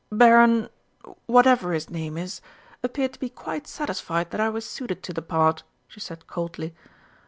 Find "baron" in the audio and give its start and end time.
0.11-0.69